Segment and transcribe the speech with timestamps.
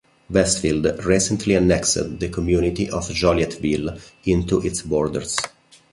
[0.31, 5.37] Westfield recently annexed the community of Jolietville into its borders.